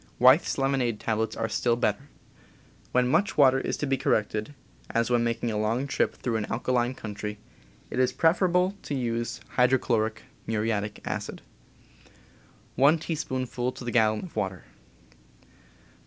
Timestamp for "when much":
2.91-3.37